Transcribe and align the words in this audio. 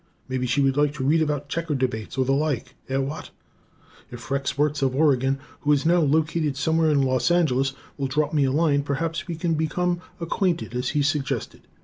Maybe 0.27 0.47
she 0.47 0.61
would 0.61 0.77
like 0.77 0.95
to 0.95 1.03
read 1.03 1.21
about 1.21 1.47
checker 1.47 1.75
debates 1.75 2.17
or 2.17 2.25
the 2.25 2.31
like. 2.31 2.73
Eh, 2.89 2.97
what? 2.97 3.29
If 4.09 4.31
Rex 4.31 4.57
Wertz 4.57 4.81
of 4.81 4.95
Oregon, 4.95 5.37
who 5.59 5.71
is 5.71 5.85
now 5.85 5.99
located 5.99 6.57
somewhere 6.57 6.89
in 6.89 7.03
Los 7.03 7.29
Angeles, 7.29 7.73
will 7.99 8.07
drop 8.07 8.33
me 8.33 8.45
a 8.45 8.51
line, 8.51 8.81
perhaps 8.81 9.27
we 9.27 9.35
can 9.35 9.53
become 9.53 10.01
acquainted 10.19 10.73
as 10.73 10.89
he 10.97 11.03
suggested. 11.03 11.67